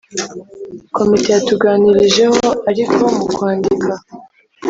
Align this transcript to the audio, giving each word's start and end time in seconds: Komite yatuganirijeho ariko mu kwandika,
Komite 0.95 1.29
yatuganirijeho 1.33 2.45
ariko 2.69 2.99
mu 3.15 3.25
kwandika, 3.33 3.91